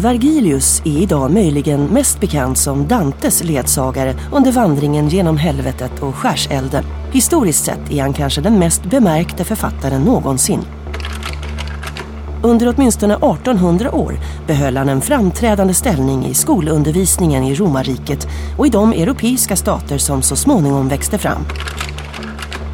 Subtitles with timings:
[0.00, 6.84] Vergilius är idag möjligen mest bekant som Dantes ledsagare under vandringen genom helvetet och skärselden.
[7.12, 10.60] Historiskt sett är han kanske den mest bemärkte författaren någonsin.
[12.42, 14.14] Under åtminstone 1800 år
[14.46, 18.28] behöll han en framträdande ställning i skolundervisningen i romarriket
[18.58, 21.44] och i de europeiska stater som så småningom växte fram.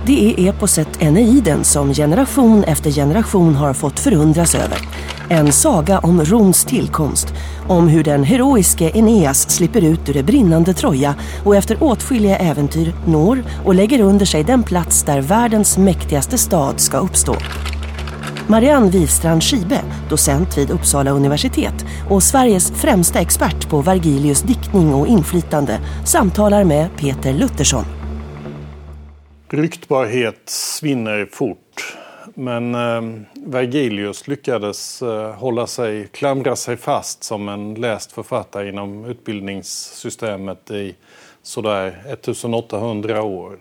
[0.06, 4.78] Det är eposet Eneiden som generation efter generation har fått förundras över.
[5.28, 7.34] En saga om Roms tillkomst,
[7.68, 12.94] om hur den heroiske Eneas slipper ut ur det brinnande Troja och efter åtskilliga äventyr
[13.06, 17.36] når och lägger under sig den plats där världens mäktigaste stad ska uppstå.
[18.46, 25.06] Marianne Wivstrand Schibe, docent vid Uppsala universitet och Sveriges främsta expert på Vergilius diktning och
[25.06, 27.95] inflytande, samtalar med Peter Luttersson.
[29.56, 31.96] Ryktbarhet svinner fort.
[32.34, 39.04] Men eh, Vergilius lyckades eh, hålla sig, klamra sig fast som en läst författare inom
[39.04, 40.94] utbildningssystemet i
[41.42, 43.58] sådär 1800 år.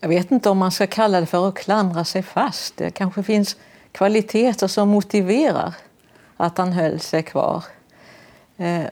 [0.00, 2.76] Jag vet inte om man ska kalla det för att klamra sig fast.
[2.76, 3.56] Det kanske finns
[3.92, 5.74] kvaliteter som motiverar
[6.36, 7.64] att han höll sig kvar.
[8.56, 8.84] Eh,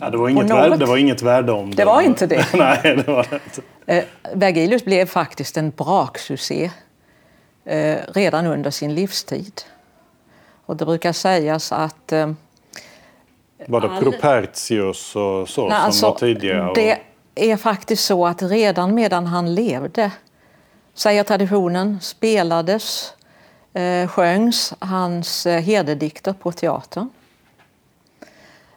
[0.00, 0.58] Ja, det, var inget något...
[0.58, 1.76] värde, det var inget värde om det.
[1.76, 2.46] Det var inte det.
[2.54, 3.62] Nej, det var det inte.
[3.86, 6.70] Eh, Vergilius blev faktiskt en braksuccé
[7.64, 9.62] eh, redan under sin livstid.
[10.66, 12.12] Och det brukar sägas att...
[12.12, 12.32] Eh,
[13.66, 16.68] var det Propertius och så nej, som alltså, var tidigare?
[16.68, 16.74] Och...
[16.74, 17.00] Det
[17.34, 20.10] är faktiskt så att redan medan han levde,
[20.94, 23.14] säger traditionen, spelades,
[23.72, 27.10] eh, sjöngs hans eh, herdedikter på teatern.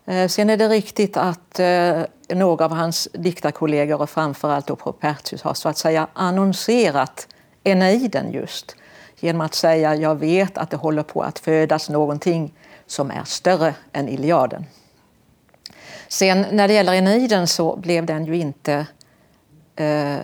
[0.09, 5.41] Eh, sen är det riktigt att eh, några av hans diktarkollegor och framförallt då Propertius
[5.41, 7.27] har så att säga annonserat
[7.63, 8.75] Eneiden just
[9.19, 12.53] genom att säga jag vet att det håller på att födas någonting
[12.87, 14.65] som är större än Iliaden.
[16.07, 18.85] Sen när det gäller Eneiden så blev den ju inte
[19.75, 20.17] eh,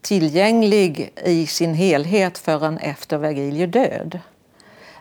[0.00, 4.20] tillgänglig i sin helhet förrän efter Vergilius död.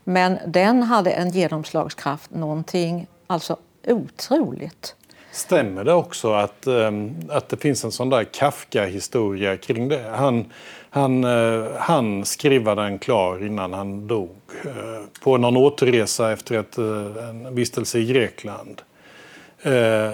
[0.04, 4.96] Men den hade en genomslagskraft, någonting alltså otroligt.
[5.32, 10.14] Stämmer det också att, ehm, att det finns en sån där Kafka-historia kring det?
[10.16, 10.46] Han,
[10.90, 14.36] han, eh, han skriva den klar innan han dog
[14.66, 18.82] eh, på någon återresa efter ett, eh, en vistelse i Grekland.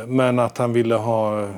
[0.07, 1.49] Men att han ville ha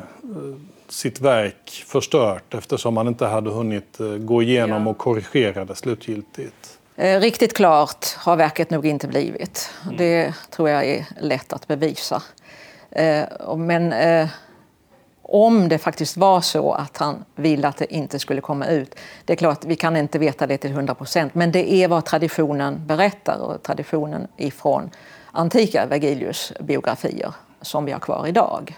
[0.87, 4.89] sitt verk förstört eftersom han inte hade hunnit gå igenom ja.
[4.89, 6.79] och korrigera det slutgiltigt.
[6.95, 9.71] Riktigt klart har verket nog inte blivit.
[9.83, 9.97] Mm.
[9.97, 12.23] Det tror jag är lätt att bevisa.
[13.57, 13.93] Men
[15.27, 18.95] om det faktiskt var så att han ville att det inte skulle komma ut.
[19.25, 22.05] Det är klart, vi kan inte veta det till 100 procent, men det är vad
[22.05, 24.89] traditionen berättar och traditionen ifrån
[25.31, 28.77] antika Vergilius biografier som vi har kvar idag.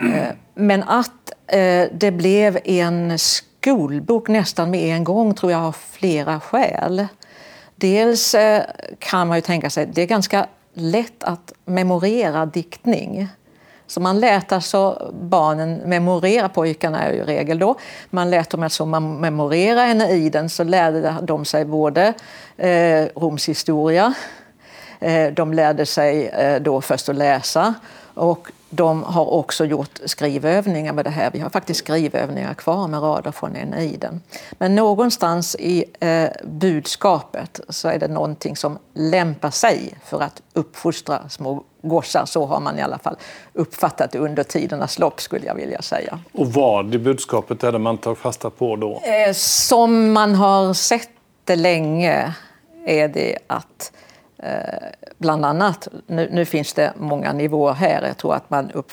[0.00, 0.36] Mm.
[0.54, 3.18] Men att eh, det blev en
[3.60, 7.06] skolbok nästan med en gång tror jag av flera skäl.
[7.76, 8.62] Dels eh,
[8.98, 13.28] kan man ju tänka sig, det är ganska lätt att memorera diktning.
[13.86, 17.74] Så man lät alltså barnen memorera, pojkarna är ju regel då,
[18.10, 19.94] man lät dem alltså memorera
[20.30, 20.50] den.
[20.50, 22.14] så lärde de sig både
[22.56, 24.14] eh, Roms historia,
[25.00, 27.74] eh, de lärde sig eh, då först att läsa
[28.14, 31.30] och de har också gjort skrivövningar med det här.
[31.30, 34.20] Vi har faktiskt skrivövningar kvar med rader från Eneiden.
[34.52, 41.28] Men någonstans i eh, budskapet så är det någonting som lämpar sig för att uppfostra
[41.28, 42.26] små gossar.
[42.26, 43.16] Så har man i alla fall
[43.52, 46.18] uppfattat det under tidernas lopp skulle jag vilja säga.
[46.32, 49.02] Och vad i budskapet är det man tar fasta på då?
[49.02, 51.10] Eh, som man har sett
[51.44, 52.34] det länge
[52.86, 53.92] är det att
[54.42, 58.92] Eh, bland annat, nu, nu, finns det många nivåer här, jag tror att man upp,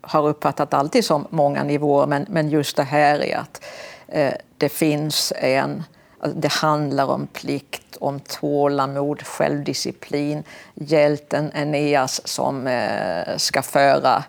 [0.00, 3.64] har uppfattat alltid som många nivåer, men, men just det här är att
[4.08, 5.82] eh, det finns en,
[6.20, 10.44] alltså, det handlar om plikt, om tålamod, självdisciplin,
[10.74, 14.24] hjälten Eneas som eh, ska föra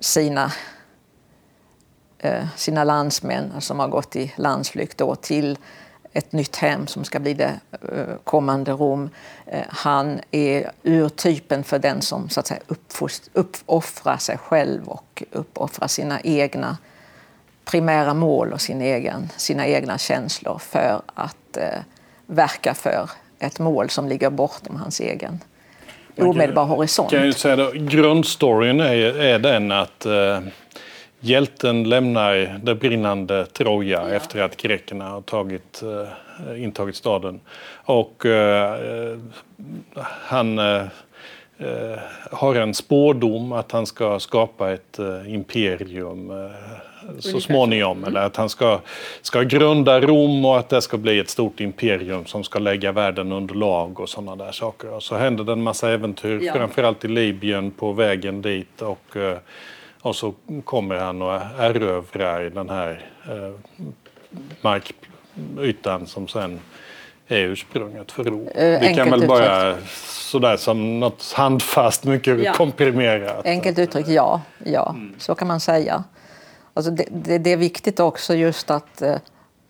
[0.00, 0.52] sina
[2.18, 5.58] eh, sina landsmän som har gått i landsflykt då, till
[6.14, 9.10] ett nytt hem som ska bli det eh, kommande Rom.
[9.46, 12.60] Eh, han är urtypen för den som så att säga,
[13.32, 16.76] uppoffrar sig själv och uppoffrar sina egna
[17.64, 21.78] primära mål och sin egen, sina egna känslor för att eh,
[22.26, 25.40] verka för ett mål som ligger bortom hans egen
[26.18, 27.10] omedelbara horisont.
[27.10, 30.40] Kan jag säga då, grundstoryn är, är den att eh,
[31.24, 34.14] hjälten lämnar det brinnande Troja ja.
[34.14, 37.40] efter att grekerna har tagit, eh, intagit staden.
[37.84, 39.16] Och eh,
[40.02, 40.82] han eh,
[41.58, 41.98] eh,
[42.30, 46.32] har en spårdom att han ska skapa ett eh, imperium
[47.18, 47.98] så småningom.
[47.98, 48.08] Mm.
[48.08, 48.80] Eller att han ska,
[49.22, 53.32] ska grunda Rom och att det ska bli ett stort imperium som ska lägga världen
[53.32, 54.90] under lag och sådana där saker.
[54.90, 56.52] Och så händer det en massa äventyr, ja.
[56.52, 58.82] framförallt i Libyen på vägen dit.
[58.82, 59.38] Och, eh,
[60.04, 60.34] och så
[60.64, 63.54] kommer han och erövrar den här eh,
[64.60, 66.60] markytan som sen
[67.28, 68.40] är ursprunget för Rom.
[68.40, 72.52] Uh, Vi kan väl bara sådär som något handfast, mycket ja.
[72.52, 73.46] komprimerat.
[73.46, 74.40] Enkelt uttryckt, ja.
[74.64, 74.90] ja.
[74.90, 75.14] Mm.
[75.18, 76.04] Så kan man säga.
[76.74, 79.16] Alltså det, det, det, är viktigt också just att eh,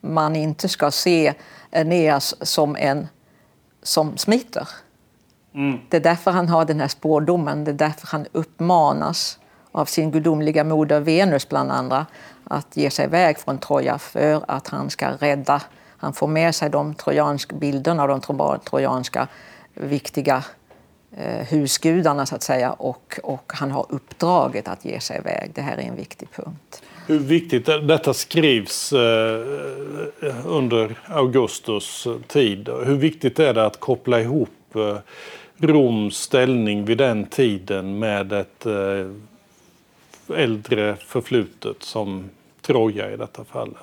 [0.01, 1.35] man inte ska se
[1.71, 3.09] Eneas som en
[3.83, 4.69] som smiter.
[5.55, 5.79] Mm.
[5.89, 9.39] Det är därför han har den här spårdomen, det är därför han uppmanas
[9.75, 12.07] av sin gudomliga moder Venus bland andra
[12.45, 15.63] att ge sig iväg från Troja för att han ska rädda.
[15.97, 18.21] Han får med sig de trojanska bilderna av de
[18.65, 19.29] trojanska
[19.75, 20.45] viktiga
[21.17, 25.51] eh, husgudarna så att säga och, och han har uppdraget att ge sig iväg.
[25.55, 26.83] Det här är en viktig punkt.
[27.07, 29.41] Hur viktigt detta skrivs eh,
[30.47, 32.69] under Augustus tid.
[32.69, 34.97] Hur viktigt är det att koppla ihop eh,
[35.59, 38.73] Roms ställning vid den tiden med ett eh,
[40.31, 42.31] äldre förflutet som
[42.63, 43.79] Troja i detta fallet?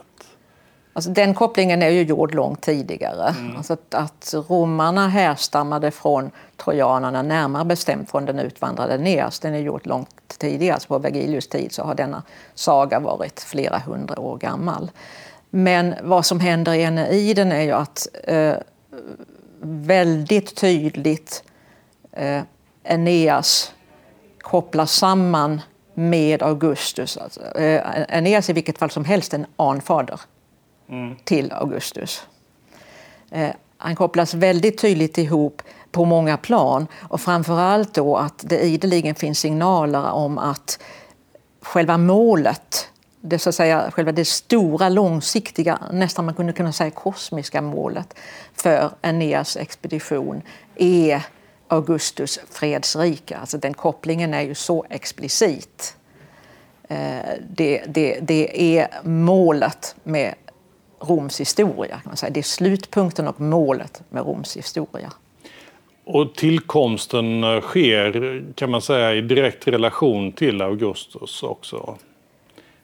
[0.93, 3.35] Alltså den kopplingen är ju gjord långt tidigare.
[3.39, 3.57] Mm.
[3.57, 9.39] Alltså att, att romarna härstammade från trojanerna, närmare bestämt från den utvandrade Neas.
[9.39, 12.23] Den är gjord långt tidigare, alltså på Vergilius tid så har denna
[12.53, 14.91] saga varit flera hundra år gammal.
[15.49, 18.55] Men vad som händer i Eneiden är ju att eh,
[19.61, 21.43] väldigt tydligt
[22.11, 22.41] eh,
[22.83, 23.73] Eneas
[24.39, 25.61] kopplas samman
[25.93, 27.17] med Augustus.
[27.17, 27.81] Alltså, eh,
[28.17, 30.19] Eneas i vilket fall som helst en anfader
[30.89, 31.15] mm.
[31.23, 32.23] till Augustus.
[33.31, 35.61] Eh, han kopplas väldigt tydligt ihop
[35.91, 40.79] på många plan och framförallt då att det ideligen finns signaler om att
[41.61, 42.87] själva målet,
[43.21, 48.13] det, så att säga, själva det stora, långsiktiga, nästan man kunde kunna säga kosmiska målet
[48.53, 50.41] för Aeneas expedition
[50.75, 51.25] är
[51.71, 53.37] Augustus fredsrike.
[53.37, 55.95] Alltså den kopplingen är ju så explicit.
[56.89, 56.97] Eh,
[57.49, 60.33] det, det, det är målet med
[60.99, 61.95] Roms historia.
[61.95, 62.29] Kan man säga.
[62.29, 65.11] Det är slutpunkten och målet med Roms historia.
[66.03, 71.97] Och tillkomsten eh, sker kan man säga i direkt relation till Augustus också?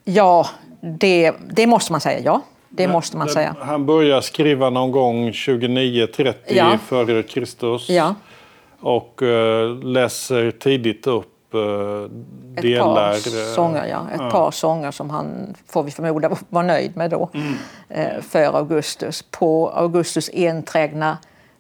[0.03, 0.47] Ja,
[0.81, 2.19] det, det måste man säga.
[2.19, 3.55] Ja, det måste man säga.
[3.59, 6.77] Han börjar skriva någon gång 29-30 ja.
[6.87, 7.89] före Kristus.
[7.89, 8.15] Ja.
[8.79, 12.03] Och uh, läser tidigt upp uh,
[12.61, 13.11] delar...
[13.11, 14.07] Ett par sånger, ja.
[14.13, 14.31] Ett uh.
[14.31, 17.29] par sånger som han, får vi förmoda, var nöjd med då.
[17.33, 18.21] Mm.
[18.21, 19.25] för Augustus.
[19.31, 21.17] På Augustus enträgna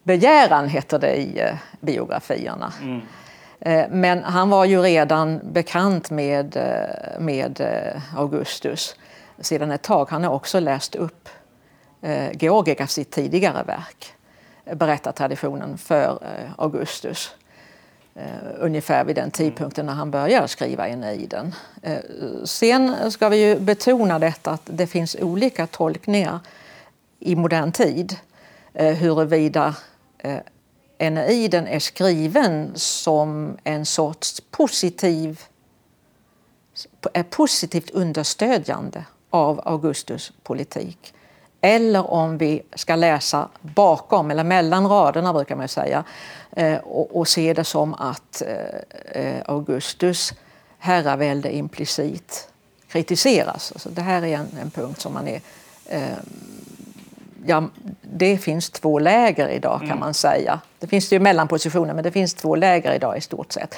[0.07, 2.73] begäran heter det i eh, biografierna.
[2.81, 3.01] Mm.
[3.59, 7.61] Eh, men han var ju redan bekant med, eh, med
[8.15, 8.95] Augustus
[9.39, 10.07] sedan ett tag.
[10.09, 11.29] Han har också läst upp
[12.31, 14.13] Georgikas sitt tidigare verk,
[14.75, 17.31] berättartraditionen för eh, Augustus
[18.15, 18.23] eh,
[18.59, 21.55] ungefär vid den tidpunkten när han började skriva Eneiden.
[21.81, 21.99] Eh,
[22.43, 26.39] sen ska vi ju betona detta att det finns olika tolkningar
[27.19, 28.15] i modern tid
[28.73, 29.75] huruvida
[30.97, 35.41] Eneiden är skriven som en sorts positiv,
[37.13, 41.13] är positivt understödjande av Augustus politik.
[41.61, 46.03] Eller om vi ska läsa bakom, eller mellan raderna brukar man säga,
[46.51, 50.33] eh, och, och, se det som att eh, eh Augustus
[50.79, 52.49] herravälde implicit
[52.87, 53.71] kritiseras.
[53.71, 55.41] Alltså det här är en, en punkt som man är
[55.85, 56.01] eh,
[57.45, 57.63] ja,
[58.01, 59.99] det finns två läger idag kan mm.
[59.99, 60.59] man säga.
[60.79, 63.75] Det finns ju mellanpositioner men det finns två läger idag i stort sett.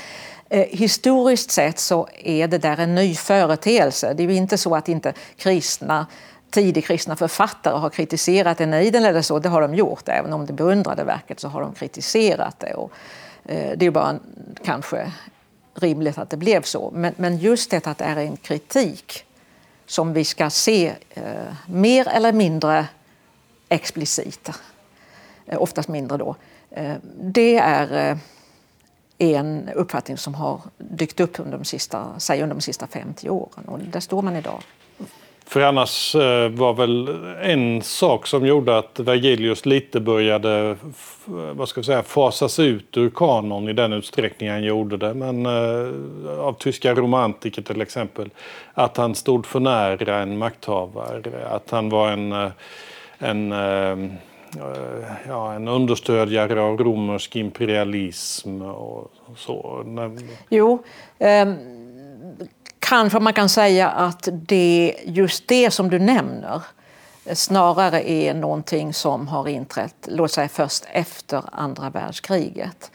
[0.49, 4.13] Eh, historiskt sett så är det där en ny företeelse.
[4.13, 6.07] Det är ju inte så att inte kristna
[6.49, 10.09] tidig kristna författare har kritiserat Eneiden eller så, det har de gjort.
[10.09, 12.73] Även om de beundrade verket så har de kritiserat det.
[12.73, 12.91] Och,
[13.45, 14.19] eh, det är bara
[14.63, 15.11] kanske
[15.73, 16.91] rimligt att det blev så.
[16.93, 19.25] Men, men just det att det är en kritik
[19.85, 21.23] som vi ska se eh,
[21.67, 22.87] mer eller mindre
[23.69, 24.49] explicit,
[25.45, 26.35] eh, oftast mindre då.
[26.71, 28.17] Eh, det är eh,
[29.17, 33.65] en uppfattning som har dykt upp under de sista, säg under de sista 50 åren
[33.67, 34.63] och där står man idag.
[35.49, 37.09] För annars eh, var väl
[37.41, 40.75] en sak som gjorde att Vergilius lite började
[41.53, 45.13] vad ska jag säga, fasas ut ur kanon i den utsträckning han gjorde det.
[45.13, 48.29] Men eh, av tyska romantiker till exempel.
[48.73, 51.47] Att han stod för nära en makthavare.
[51.49, 52.51] Att han var en, eh,
[53.19, 53.51] en
[55.27, 59.83] ja, en understödjare av romersk imperialism och så.
[60.49, 60.83] Jo,
[61.19, 61.78] ehm,
[62.79, 66.61] kanske man kan säga att det just det som du nämner
[67.33, 72.91] snarare är någonting som har inträtt, låt säga först efter andra världskriget.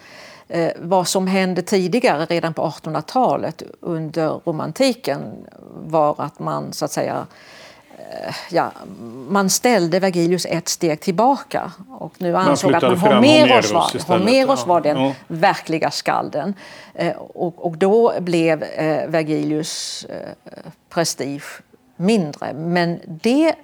[0.49, 5.47] Eh, vad som hände tidigare, redan på 1800-talet under romantiken
[5.87, 7.25] var att man så att säga eh,
[8.51, 8.73] ja,
[9.29, 14.81] man ställde Vergilius ett steg tillbaka och nu ansåg att man Homeros, var, Homeros var
[14.81, 15.15] den ja.
[15.27, 16.55] verkliga skalden.
[16.95, 20.07] Eh, och, och då blev eh, Vergilius
[20.89, 21.63] prestige
[21.97, 22.53] mindre.
[22.53, 23.55] Men det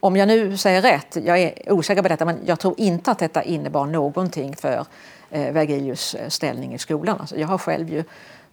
[0.00, 3.18] om jag nu säger rätt, jag är osäker på detta, men jag tror inte att
[3.18, 4.86] detta innebar någonting för
[5.30, 7.16] eh, Vergilius eh, ställning i skolan.
[7.20, 8.04] Alltså, jag har själv ju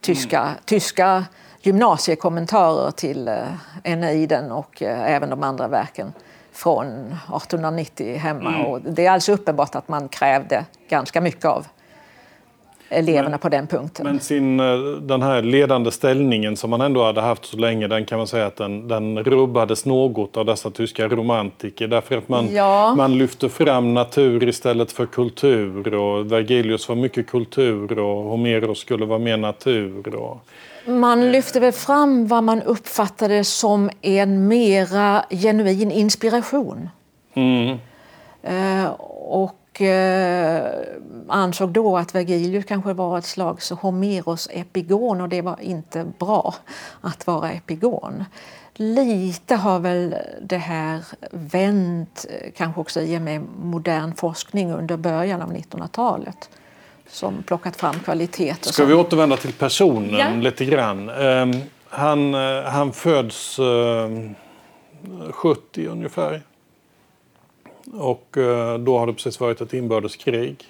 [0.02, 0.54] tyska, mm.
[0.66, 1.26] tyska
[1.62, 3.36] gymnasiekommentarer till eh,
[3.84, 6.14] Eneiden och eh, även de andra verken
[6.52, 8.50] från 1890 hemma.
[8.50, 8.66] Mm.
[8.66, 11.66] Och det är alldeles uppenbart att man krävde ganska mycket av
[12.90, 14.06] eleverna men, på den punkten.
[14.06, 18.06] Men sin, eh, den här ledande ställningen som man ändå hade haft så länge, den
[18.06, 21.88] kan man säga att den, den rubbades något av dessa tyska romantiker.
[21.88, 22.96] Därför att man, ja.
[22.98, 25.94] man lyfte fram natur istället för kultur.
[25.94, 30.16] Och Vergilius var mycket kultur och Homeros skulle vara mer natur.
[30.16, 30.42] Och,
[30.88, 36.90] man lyfte väl fram vad man uppfattade som en mera genuin inspiration.
[37.34, 37.78] Mm.
[38.50, 38.90] Uh,
[39.30, 40.72] och eh,
[41.28, 46.56] ansåg då att Vergilius kanske var ett slags Homeros epigon och det var inte bra
[47.02, 48.24] att vara epigon.
[48.74, 54.98] Lite har väl det här vänt, eh, kanske också i och med modern forskning under
[54.98, 56.50] början av 1900-talet
[57.10, 58.72] som plockat fram kvaliteter.
[58.72, 60.30] Ska vi återvända till personen ja.
[60.42, 61.10] lite grann?
[61.10, 61.54] Um,
[61.90, 64.32] han, uh, han föds uh,
[65.32, 66.42] 70 ungefär.
[67.94, 70.66] Och eh, då har det precis varit ett inbördeskrig.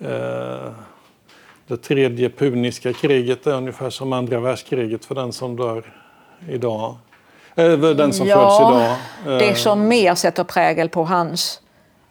[0.00, 0.70] Eh,
[1.66, 5.84] det tredje puniska kriget är ungefär som andra världskriget för den som dör
[6.50, 6.96] idag.
[7.54, 9.40] Äh, den som ja, föds idag.
[9.40, 11.60] Det som mer sätter prägel på hans,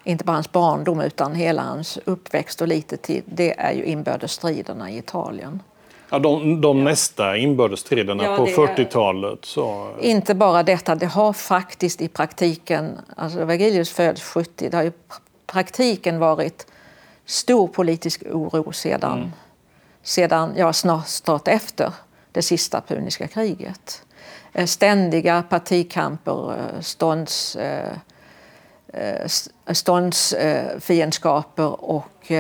[0.05, 4.91] inte bara hans barndom utan hela hans uppväxt och lite tid, det är ju inbördesstriderna
[4.91, 5.62] i Italien.
[6.09, 9.45] Ja, de, de nästa inbördesstriderna ja, på 40-talet.
[9.45, 9.89] Så...
[10.00, 14.91] Inte bara detta, det har faktiskt i praktiken, alltså Vergilius föds 70, det har i
[15.47, 16.67] praktiken varit
[17.25, 19.31] stor politisk oro sedan, mm.
[20.03, 21.93] sedan ja, snart, snart efter
[22.31, 24.05] det sista puniska kriget.
[24.53, 27.97] Eh, ständiga partikamper, eh, stånds, eh,
[29.71, 32.31] ståndsfiendskaper och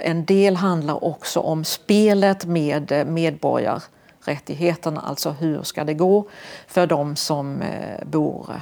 [0.00, 5.00] en del handlar också om spelet med medborgarrättigheterna.
[5.00, 6.28] Alltså hur ska det gå
[6.66, 7.62] för de som
[8.02, 8.60] bor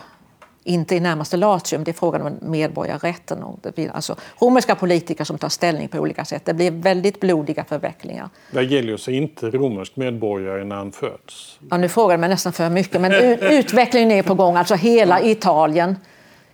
[0.66, 3.42] inte i närmaste Latium, det är frågan om medborgarrätten.
[3.42, 6.44] Och det blir alltså romerska politiker som tar ställning på olika sätt.
[6.44, 8.28] Det blir väldigt blodiga förvecklingar.
[8.50, 11.58] Vergilius är inte romersk medborgare när han föds.
[11.70, 14.56] Ja, nu frågar man nästan för mycket, men utvecklingen är på gång.
[14.56, 15.96] Alltså hela Italien,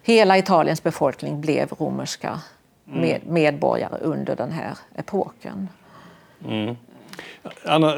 [0.03, 2.41] hela Italiens befolkning blev romerska
[2.85, 5.69] med, medborgare under den här epoken.
[6.49, 6.77] Mm.
[7.65, 7.95] Anna,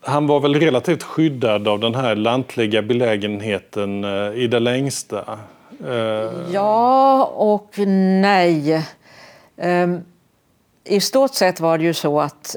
[0.00, 5.38] han var väl relativt skyddad av den här lantliga belägenheten eh, i det längsta?
[5.86, 7.78] Eh, ja och
[8.22, 8.86] nej.
[9.56, 10.00] Ehm,
[10.84, 12.56] I stort sett var det ju så att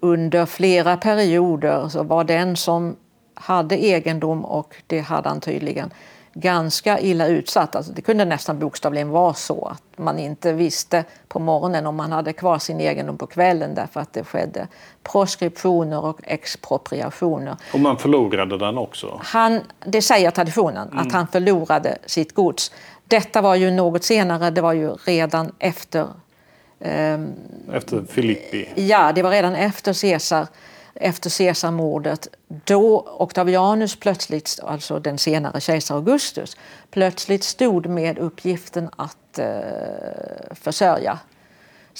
[0.00, 2.96] under flera perioder så var den som
[3.34, 5.90] hade egendom, och det hade han tydligen,
[6.34, 7.76] ganska illa utsatt.
[7.76, 12.12] Alltså det kunde nästan bokstavligen vara så att man inte visste på morgonen om man
[12.12, 14.68] hade kvar sin egendom på kvällen därför att det skedde
[15.02, 17.56] proskriptioner och expropriationer.
[17.72, 19.20] Och man förlorade den också?
[19.22, 20.98] Han, det säger traditionen, mm.
[20.98, 22.72] att han förlorade sitt gods.
[23.04, 26.06] Detta var ju något senare, det var ju redan efter
[26.84, 27.32] Um,
[27.72, 28.68] efter Filippi?
[28.74, 30.46] Ja, det var redan efter Caesar
[30.94, 36.56] efter Caesarmordet då Octavianus plötsligt, alltså den senare kejsar Augustus,
[36.90, 39.46] plötsligt stod med uppgiften att eh,
[40.50, 41.18] försörja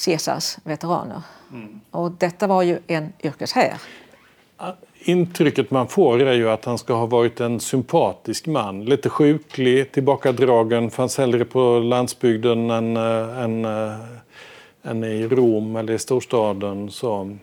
[0.05, 1.23] Caesars veteraner.
[1.53, 1.81] Mm.
[1.91, 3.75] Och detta var ju en yrkeshär.
[5.05, 8.85] Intrycket man får är ju att han ska ha varit en sympatisk man.
[8.85, 13.95] Lite sjuklig, tillbakadragen, fanns hellre på landsbygden än, äh, än, äh,
[14.83, 16.91] än i Rom eller i storstaden.
[16.91, 17.37] Så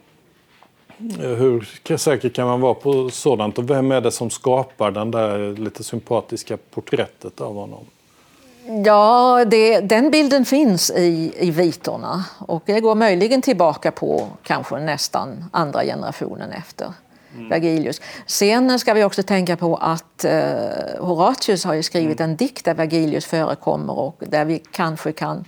[1.19, 3.57] hur säker kan man vara på sådant?
[3.57, 7.85] Och vem är det som skapar den där lite sympatiska porträttet av honom?
[8.85, 14.79] Ja, det, den bilden finns i, i vitorna och det går möjligen tillbaka på kanske
[14.79, 16.93] nästan andra generationen efter
[17.35, 17.49] mm.
[17.49, 18.01] Vergilius.
[18.25, 20.41] Sen ska vi också tänka på att eh,
[20.99, 22.29] Horatius har skrivit mm.
[22.29, 25.45] en dikt där Vergilius förekommer och där vi kanske kan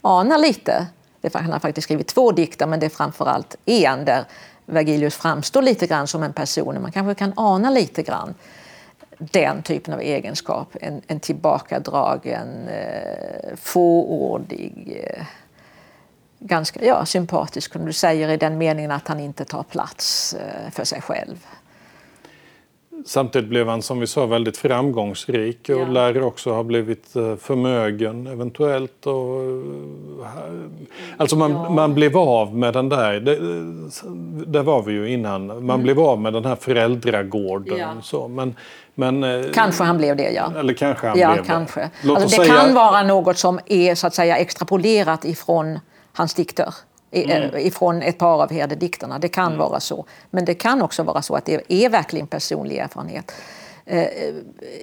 [0.00, 0.86] ana lite.
[1.32, 4.24] Han har faktiskt skrivit två dikter men det är framförallt en där
[4.66, 6.82] Vergilius framstår lite grann som en person.
[6.82, 8.34] Man kanske kan ana lite grann
[9.18, 10.76] den typen av egenskap.
[10.80, 15.24] En, en tillbakadragen, eh, fåordig, eh,
[16.38, 20.70] ganska ja, sympatisk, som du säger, i den meningen att han inte tar plats eh,
[20.70, 21.46] för sig själv.
[23.06, 25.86] Samtidigt blev han som vi sa väldigt framgångsrik och ja.
[25.86, 29.06] lär också ha blivit eh, förmögen eventuellt.
[29.06, 29.42] Och,
[30.24, 30.28] eh,
[31.16, 31.70] alltså man, ja.
[31.70, 33.36] man blev av med den där, det,
[34.46, 35.82] där var vi ju innan, man mm.
[35.82, 37.78] blev av med den här föräldragården.
[37.78, 37.88] Ja.
[38.02, 38.56] Så, men,
[38.94, 40.52] men, eh, kanske han blev det, ja.
[40.58, 41.90] Eller kanske han ja, blev kanske.
[42.02, 42.10] det.
[42.10, 42.60] Alltså, det säga...
[42.60, 45.78] kan vara något som är så att säga extrapolerat ifrån
[46.12, 46.74] hans dikter.
[47.12, 47.66] Mm.
[47.66, 49.18] ifrån ett par av herdedikterna.
[49.18, 49.58] Det kan mm.
[49.58, 50.04] vara så.
[50.30, 53.32] Men det kan också vara så att det är verkligen personlig erfarenhet.
[53.84, 54.06] Eh,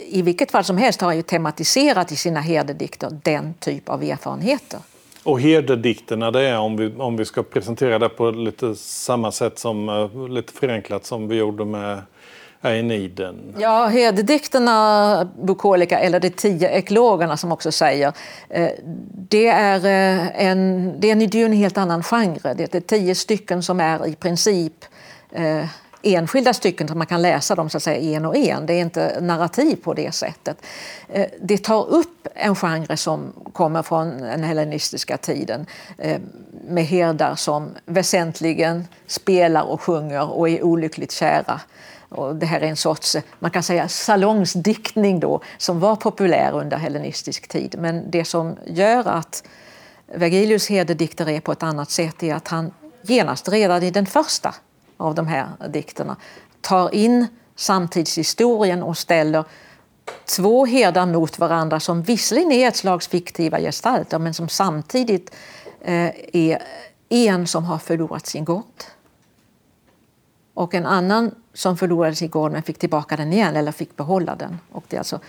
[0.08, 4.04] I vilket fall som helst har han ju tematiserat i sina herdedikter den typ av
[4.04, 4.80] erfarenheter.
[5.24, 9.60] Och herdedikterna, det är om vi, om vi ska presentera det på lite samma sätt
[9.60, 12.02] som eh, lite förenklat som vi gjorde med
[12.62, 13.56] Aeniden.
[13.60, 18.14] Ja, herdedikterna, bukolika, eller de tio eklogerna som också säger,
[18.50, 18.70] eh,
[19.30, 22.54] det är eh, en, det är en, en helt annan genre.
[22.54, 24.86] Det är tio stycken som är i princip
[25.32, 25.66] eh,
[26.02, 28.66] enskilda stycken så man kan läsa dem så att säga en och en.
[28.66, 30.58] Det är inte narrativ på det sättet.
[31.42, 35.66] Det tar upp en genre som kommer från den hellenistiska tiden
[36.68, 41.62] med herdar som väsentligen spelar och sjunger och är olyckligt kära
[42.10, 46.78] och det här är en sorts man kan säga salongsdiktning då, som var populär under
[46.78, 47.76] hellenistisk tid.
[47.80, 49.44] Men det som gör att
[50.16, 54.56] Vergilius herdedikter är på ett annat sätt är att han genast redan i den första
[54.98, 56.16] av de här dikterna
[56.62, 59.44] tar in samtidshistorien och ställer
[60.26, 65.36] två herdar mot varandra som visserligen är ett slags fiktiva gestalter men som samtidigt
[65.82, 66.62] eh, är
[67.10, 68.84] en som har förlorat sin gård
[70.60, 74.36] och en annan som förlorade sin gård men fick tillbaka den igen eller fick behålla
[74.36, 74.60] den.
[74.72, 75.20] Och det är alltså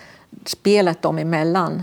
[0.45, 1.83] spelet dem emellan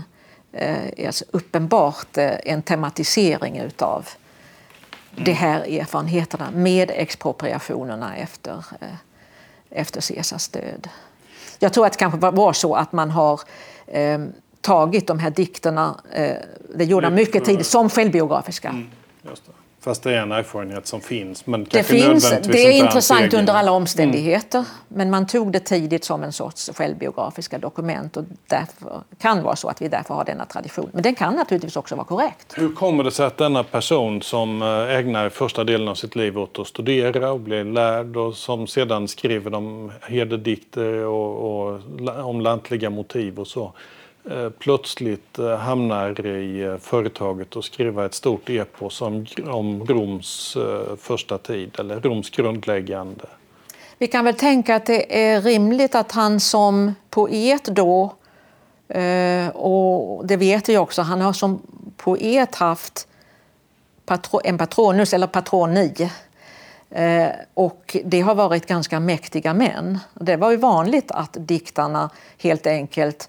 [0.52, 4.08] eh, är alltså uppenbart eh, en tematisering utav
[5.12, 5.24] mm.
[5.24, 8.88] de här erfarenheterna med expropriationerna efter, eh,
[9.70, 10.88] efter Caesars död.
[11.58, 13.40] Jag tror att det kanske var så att man har
[13.86, 14.18] eh,
[14.60, 16.36] tagit de här dikterna, eh,
[16.74, 18.68] det gjorde mycket tidigt, som självbiografiska.
[18.68, 18.90] Mm,
[19.80, 21.46] Fast det är en erfarenhet som finns.
[21.46, 24.58] Men det, finns, det är intressant under alla omständigheter.
[24.58, 24.70] Mm.
[24.88, 28.16] Men man tog det tidigt som en sorts självbiografiska dokument.
[28.16, 30.90] Och därför kan vara så att vi därför har denna tradition.
[30.92, 32.54] Men den kan naturligtvis också vara korrekt.
[32.56, 36.38] Hur kommer det sig att denna person som eh, ägnar första delen av sitt liv
[36.38, 41.80] åt att studera och bli lärd och som sedan skriver de herdedikter och, och
[42.24, 43.72] om lantliga motiv och så
[44.30, 50.56] Eh, plötsligt eh, hamnar i eh, företaget och skriver ett stort epos om, om Roms
[51.00, 53.24] första tid, eller Roms grundläggande.
[53.98, 58.14] Vi kan väl tänka att det är rimligt att han som poet då,
[59.52, 61.62] och det vet vi också, han har som
[61.96, 63.08] poet haft
[64.44, 66.10] en patronus eller patroni.
[67.54, 69.98] Och det har varit ganska mäktiga män.
[70.14, 73.28] Det var ju vanligt att diktarna helt enkelt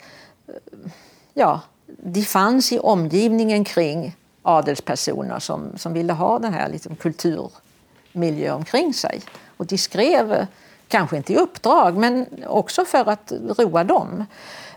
[1.40, 1.62] ja,
[2.04, 8.94] de fanns i omgivningen kring adelspersoner som, som ville ha den här liksom, kulturmiljön omkring
[8.94, 9.22] sig.
[9.58, 10.46] Och de skrev, eh,
[10.88, 14.26] kanske inte i uppdrag, men också för att roa dem.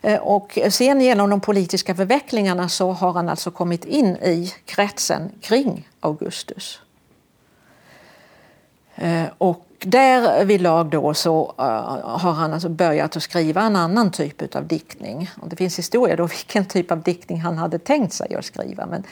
[0.03, 5.31] Eh, och sen genom de politiska förvecklingarna så har han alltså kommit in i kretsen
[5.41, 6.81] kring Augustus.
[8.95, 11.65] Eh, och och där vid lag då så uh,
[12.19, 15.31] har han alltså börjat att skriva en annan typ av diktning.
[15.41, 18.87] Och det finns historia då vilken typ av diktning han hade tänkt sig att skriva.
[18.87, 19.05] Men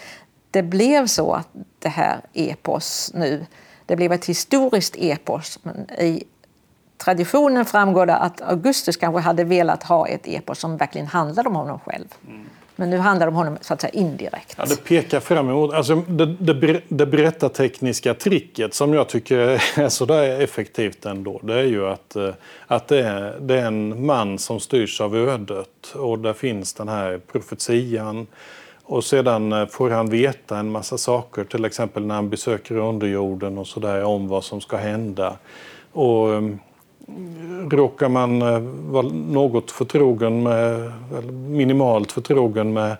[0.50, 3.46] det blev så att det här epos nu,
[3.86, 5.58] det blev ett historiskt epos.
[5.62, 6.24] Men I
[6.96, 11.54] traditionen framgår det att Augustus kanske hade velat ha ett epos som verkligen handlade om
[11.54, 12.08] honom själv.
[12.28, 12.46] Mm.
[12.80, 14.54] Men nu handlar det om honom så att säga indirekt.
[14.58, 15.74] Ja, det pekar fram emot.
[15.74, 19.38] Alltså, det, det, det berättartekniska tricket som jag tycker
[19.74, 21.40] är så där effektivt ändå.
[21.42, 22.30] Det är ju att, eh,
[22.66, 25.94] att det, är, det är en man som styrs av ödet.
[25.94, 28.26] Och där finns den här profetian.
[28.82, 33.58] Och sedan eh, får han veta en massa saker, till exempel när han besöker underjorden
[33.58, 35.36] och sådär, om vad som ska hända.
[35.92, 36.42] Och eh,
[37.70, 38.58] råkar man eh,
[38.90, 40.92] vara något förtrogen med,
[41.32, 42.96] minimalt förtrogen med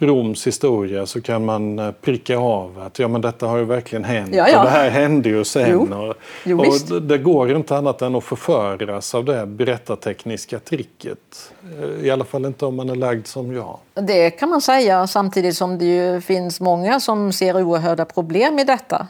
[0.00, 4.04] Roms historia så kan man eh, pricka av att ja, men detta har ju verkligen
[4.04, 4.58] hänt ja, ja.
[4.58, 5.70] och det här hände ju sen.
[5.70, 6.08] Jo.
[6.08, 11.52] Och, Jo, och det- går inte annat än att förföras av det berättartekniska tricket.
[11.80, 13.78] Eh, I alla fall inte om man är lagd som jag.
[13.94, 18.64] Det kan man säga samtidigt som det ju finns många som ser oerhörda problem i
[18.64, 19.06] detta.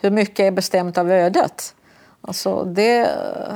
[0.00, 1.74] Hur mycket är bestämt av ödet?
[2.22, 3.10] Alltså det...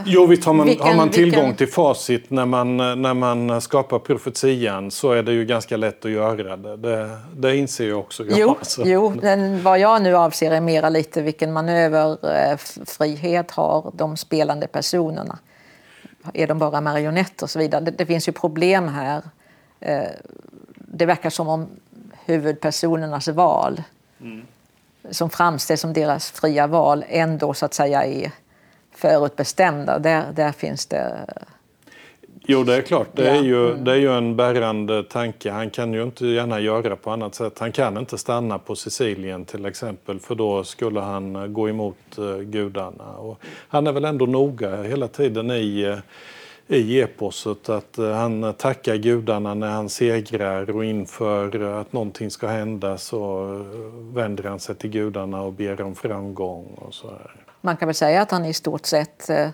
[0.06, 3.60] Jo, visst har man, Vilken- har man tillgång vilken- till facit när man, när man
[3.60, 6.76] skapar profetian så är det ju ganska lätt att göra det.
[6.76, 8.24] Det, det inser jag också.
[8.24, 8.38] jag.
[8.38, 8.82] Jo, Alltså.
[8.84, 15.38] jo men vad jag nu avser är mera lite vilken manöverfrihet har de spelande personerna.
[16.34, 17.80] Är de bara marionetter och så vidare?
[17.84, 19.22] Det, det finns ju problem här.
[19.80, 20.02] Eh,
[20.76, 21.66] Det verkar som om
[22.26, 23.82] huvudpersonernas val
[25.10, 28.30] som framställs som deras fria val ändå så att säga är
[28.94, 29.98] förutbestämda.
[29.98, 31.26] Där, där finns det...
[32.46, 33.08] Jo, det är klart.
[33.12, 35.50] Det är, ju, det är ju en bärande tanke.
[35.50, 37.58] Han kan ju inte gärna göra på annat sätt.
[37.58, 42.18] Han kan inte stanna på Sicilien till exempel för då skulle han eh, gå emot
[42.18, 43.16] eh, gudarna.
[43.16, 45.98] Och han är väl ändå noga hela tiden i, eh,
[46.76, 52.30] i eposet att eh, han tackar gudarna när han segrar och inför eh, att någonting
[52.30, 57.08] ska hända så eh, vänder han sig till gudarna och ber om framgång och så
[57.08, 57.43] här.
[57.64, 59.48] Man kan väl säga att han i stort sett eh,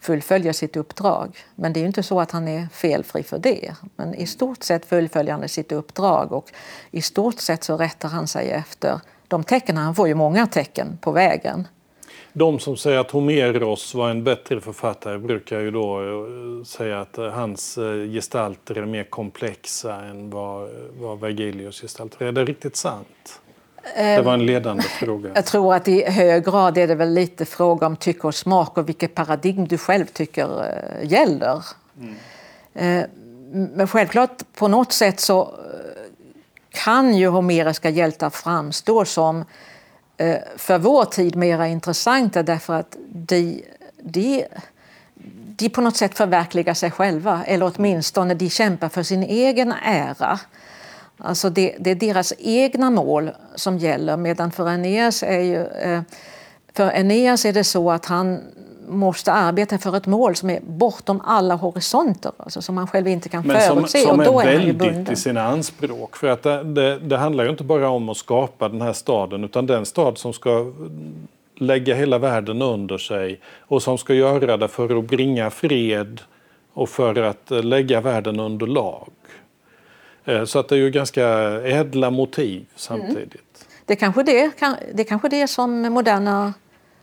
[0.00, 1.38] fullföljer sitt uppdrag.
[1.54, 3.74] Men det är ju inte så att han är felfri för det.
[3.96, 6.50] Men i stort sett fullföljer han sitt uppdrag och
[6.90, 9.76] i stort sett så rättar han sig efter de tecken.
[9.76, 11.68] Han får ju många tecken på vägen.
[12.32, 17.18] De som säger att Homeros var en bättre författare brukar ju då eh, säga att
[17.18, 17.78] eh, hans
[18.12, 22.28] gestalter är mer komplexa än vad, vad Vergilius gestalter är.
[22.28, 23.40] Är det riktigt sant?
[23.96, 25.30] Det var en ledande fråga.
[25.34, 28.78] Jag tror att i hög grad är det väl lite fråga om tycke och smak
[28.78, 31.64] och vilket paradigm du själv tycker eh, gäller.
[32.74, 33.02] Eh,
[33.52, 35.48] Men självklart på något sätt så eh,
[36.70, 39.44] kan ju homeriska hjältar framstå som
[40.16, 43.64] eh, för vår tid mera intressanta därför att de,
[44.02, 44.46] de,
[45.56, 50.38] de på något sätt förverkligar sig själva eller åtminstone de kämpar för sin egen ära.
[51.24, 56.00] Alltså det, det är deras egna mål som gäller medan för Aeneas är ju eh,
[56.74, 58.40] för Aeneas är det så att han
[58.88, 63.28] måste arbeta för ett mål som är bortom alla horisonter, alltså som han själv inte
[63.28, 63.98] kan Men förutse.
[63.98, 65.12] som och då är väldigt bunden.
[65.12, 66.16] i sina anspråk.
[66.16, 69.44] För att det, det, det handlar ju inte bara om att skapa den här staden
[69.44, 70.72] utan den stad som ska
[71.56, 76.20] lägga hela världen under sig och som ska göra det för att bringa fred
[76.72, 79.10] och för att eh, lägga världen under lag.
[80.24, 81.26] Eh, Så att det är ju ganska
[81.62, 83.66] ädla motiv samtidigt.
[83.86, 84.50] Det är kanske det,
[84.94, 86.54] det är kanske det som moderna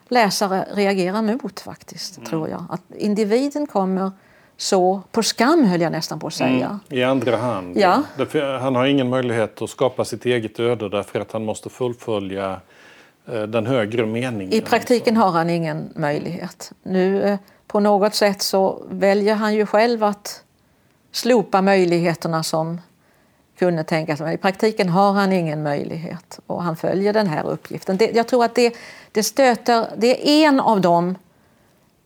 [0.08, 2.30] läsare reagerar mot faktiskt, Mm.
[2.30, 2.66] tror jag.
[2.70, 4.12] Att individen kommer
[4.58, 6.80] så på skam, höll jag nästan på att säga.
[6.90, 7.78] I andra hand.
[7.78, 8.04] Ja.
[8.62, 12.60] Han har ingen möjlighet att skapa sitt eget öde därför att han måste fullfölja
[13.32, 14.54] eh, den högre meningen.
[14.54, 16.72] I praktiken har han ingen möjlighet.
[16.84, 20.44] Nu eh, på något sätt så väljer han ju själv att
[21.12, 22.82] slopa möjligheterna som
[23.60, 24.20] kunde tänkas.
[24.20, 27.98] Men i praktiken har han ingen möjlighet och han följer den här uppgiften.
[27.98, 28.76] Det, jag tror att det,
[29.12, 31.16] det stöter, det är en av de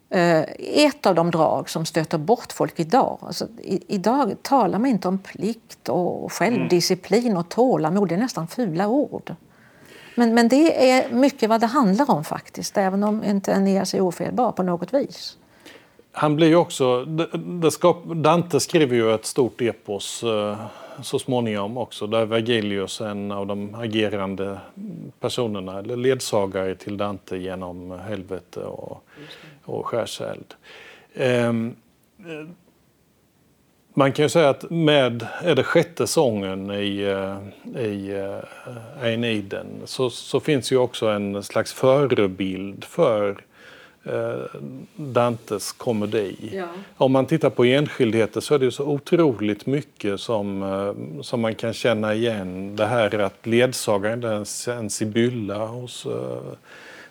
[0.10, 3.18] eh, ett av de drag som stöter bort folk idag.
[3.22, 8.10] Alltså, i, idag talar man inte om plikt och självdisciplin och tålamod.
[8.10, 9.36] Det är nästan fula ord.
[10.16, 14.02] Men, men det är mycket vad det handlar om faktiskt, även om inte Aeneas är
[14.02, 15.38] ofelbar på något vis.
[16.12, 17.28] Han blir ju också, det,
[17.62, 20.58] det skap, Dante skriver ju ett stort epos eh,
[21.01, 24.58] så småningom också där Vergilius är en av de agerande
[25.19, 29.03] personerna, eller ledsagare till Dante genom helvete och,
[29.63, 30.53] och skärseld.
[31.15, 31.75] Um,
[32.25, 32.56] ehm,
[33.93, 39.67] man kan ju säga att med, är det sjätte sången i, eh, i eh, Aeneiden
[39.86, 43.45] så, så finns ju också en slags förebild för
[44.96, 46.63] Dantes komedi.
[46.98, 51.56] Om man tittar på enskildheter så är det så otroligt mycket som, eh, som man
[51.56, 52.76] kan känna igen.
[52.76, 56.54] Det här att ledsagaren, är en, en sibylla hos eh,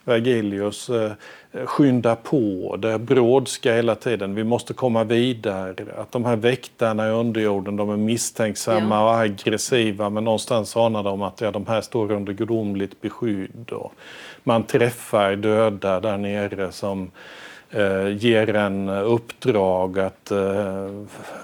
[0.04, 1.12] Vergilius, eh,
[1.64, 5.74] skynda på, det brådska hela tiden, vi måste komma vidare.
[5.98, 9.04] Att de här väktarna i underjorden, de är misstänksamma Ja.
[9.04, 13.70] och aggressiva men någonstans anar de att ja, de här står under gudomligt beskydd.
[13.72, 13.92] Och
[14.44, 17.10] man träffar döda där nere som
[17.70, 20.90] eh, ger en uppdrag att eh,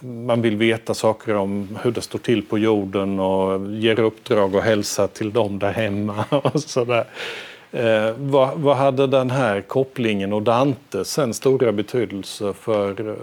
[0.01, 4.65] man vill veta saker om hur det står till på jorden och ger uppdrag att
[4.65, 7.05] hälsa till dem där hemma och sådär.
[7.73, 13.17] Eh, vad, vad, hade den här kopplingen och Dante sen stora betydelse för, eh,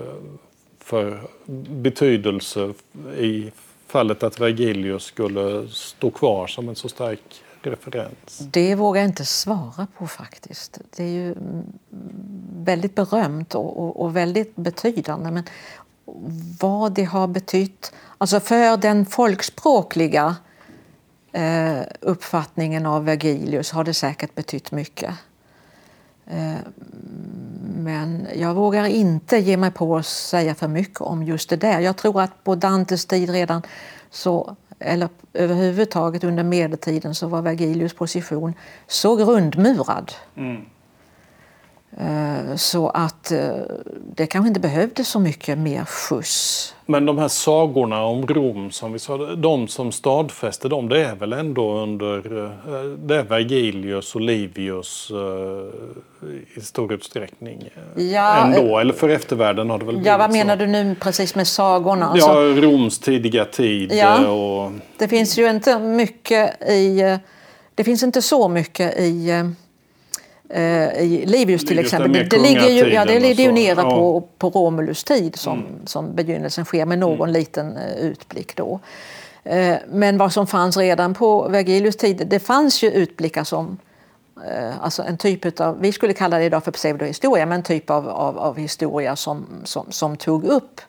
[0.80, 1.22] för
[1.70, 2.74] betydelse
[3.18, 3.52] i
[3.88, 8.38] fallet att Vergilius skulle stå kvar som en så stark referens?
[8.52, 10.80] Det vågar jag inte svara på faktiskt.
[10.96, 11.36] Det är ju
[12.56, 15.32] väldigt berömt och, och, och väldigt betydande.
[15.32, 15.44] Men
[16.60, 20.36] vad det har betytt alltså för den folkspråkliga
[21.36, 25.14] eh, uppfattningen av Vergilius har det säkert betytt mycket.
[26.28, 26.56] Eh,
[27.76, 31.80] men jag vågar inte ge mig på att säga för mycket om just det där.
[31.80, 33.62] Jag tror att på Dantes tid redan
[34.10, 38.54] så eller överhuvudtaget under medeltiden så var Vergilius position
[38.88, 40.12] så grundmurad.
[40.36, 40.62] Mm.
[41.98, 43.40] Eh, så att eh,
[44.16, 46.76] det kanske inte behövdes så mycket mer skjuts.
[46.86, 51.16] Men de här sagorna om Rom, som vi sa, de som stadfäste dem, det är
[51.16, 55.12] väl ändå under eh, det är Vergilius och Livius
[56.56, 57.70] i stor utsträckning?
[57.96, 61.48] Ja, ändå, eller för eftervärlden har det väl Ja, vad menar du nu precis med
[61.48, 62.06] sagorna?
[62.10, 63.92] Alltså, ja, Roms tidiga tid.
[63.94, 64.72] Ja, och...
[64.98, 67.18] Det finns ju inte mycket i...
[67.76, 69.32] Det finns inte så mycket i
[70.50, 72.14] Eh, Livius till exempel.
[72.14, 73.90] Det, det, ligger ju, ja, det ligger ju nere ja.
[73.90, 75.88] på, på Romulus tid som, mm.
[75.88, 77.34] som begynnelsen sker med någon mm.
[77.40, 78.80] liten uh, utblick då.
[79.54, 83.78] Uh, men vad som fanns redan på Vergilius tid, det fanns ju utblickar som
[84.38, 87.90] uh, Alltså en typ av, vi skulle kalla det idag för pseudohistoria, men en typ
[87.90, 90.82] av, av, av historia som, som, som tog upp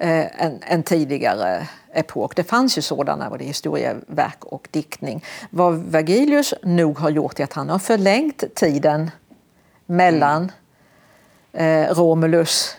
[0.00, 2.36] en, en tidigare epok.
[2.36, 5.24] Det fanns ju sådana, både historieverk och diktning.
[5.50, 9.10] Vad Vergilius nog har gjort är att han har förlängt tiden
[9.86, 10.52] mellan
[11.52, 12.76] eh, Romulus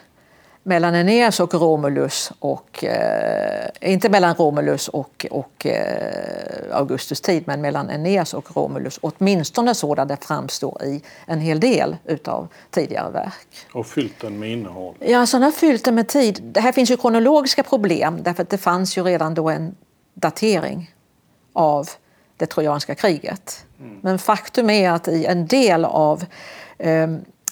[0.63, 7.61] mellan Aeneas och Romulus och eh, inte mellan Romulus och, och eh, Augustus tid men
[7.61, 13.47] mellan Aeneas och Romulus åtminstone så det framstår i en hel del utav tidigare verk.
[13.73, 14.95] Och fyllt den med innehåll?
[14.99, 16.39] Ja, så han har fyllt den med tid.
[16.43, 19.75] Det här finns ju kronologiska problem därför att det fanns ju redan då en
[20.13, 20.95] datering
[21.53, 21.89] av
[22.37, 23.65] det trojanska kriget.
[23.79, 23.99] Mm.
[24.01, 26.25] Men faktum är att i en del av
[26.77, 27.07] eh,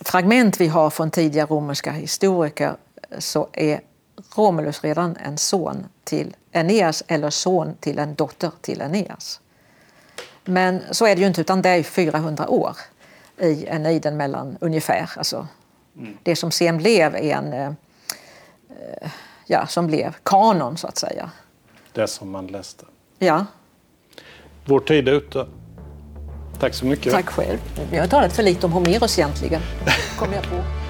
[0.05, 2.75] fragment vi har från tidiga romerska historiker
[3.17, 3.81] så är
[4.35, 9.39] Romulus redan en son till Aeneas eller son till en dotter till Aeneas.
[10.45, 12.77] Men så är det ju inte, utan det är 400 år
[13.37, 15.11] i Eneiden mellan ungefär.
[15.17, 15.47] Alltså,
[15.97, 16.17] mm.
[16.23, 17.71] Det som sen blev en, eh,
[19.45, 21.31] ja, som blev kanon så att säga.
[21.93, 22.85] Det som man läste.
[23.19, 23.45] Ja.
[24.65, 25.47] Vår tid är ute.
[26.59, 27.13] Tack så mycket.
[27.13, 27.59] Tack själv.
[27.91, 29.61] Vi har talat för lite om Homeros egentligen,
[30.17, 30.86] kom jag på.